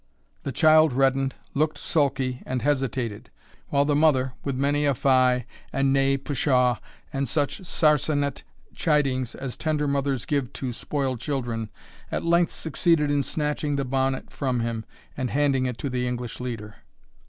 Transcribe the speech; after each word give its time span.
The 0.41 0.51
child 0.51 0.93
reddened, 0.93 1.35
looked 1.53 1.77
sulky, 1.77 2.41
and 2.43 2.63
hesitated, 2.63 3.29
while 3.69 3.85
the 3.85 3.95
mother, 3.95 4.33
with 4.43 4.55
many 4.55 4.83
a 4.83 4.95
fye 4.95 5.45
and 5.71 5.93
nay 5.93 6.17
pshaw, 6.17 6.79
and 7.13 7.27
such 7.27 7.63
sarsenet 7.65 8.41
chidings 8.73 9.35
as 9.35 9.55
tender 9.55 9.87
mothers 9.87 10.25
give 10.25 10.51
to 10.53 10.73
spoiled 10.73 11.19
children, 11.19 11.69
at 12.11 12.25
length 12.25 12.51
succeeded 12.51 13.11
in 13.11 13.21
snatching 13.21 13.75
the 13.75 13.85
bonnet 13.85 14.31
from 14.31 14.61
him, 14.61 14.85
and 15.15 15.29
handing 15.29 15.67
it 15.67 15.77
to 15.77 15.87
the 15.87 16.07
English 16.07 16.39
leader. 16.39 16.77